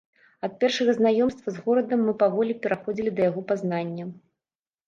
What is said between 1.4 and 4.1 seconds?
з горадам мы паволі пераходзілі да яго пазнання.